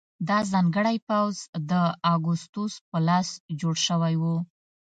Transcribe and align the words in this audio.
دا 0.27 0.39
ځانګړی 0.51 0.97
پوځ 1.07 1.35
د 1.71 1.73
اګوستوس 2.13 2.73
په 2.89 2.97
لاس 3.07 3.27
جوړ 3.59 3.75
شوی 3.87 4.15
و. 4.21 4.23